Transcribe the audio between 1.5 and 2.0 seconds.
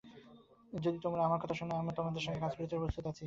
শোন, আমি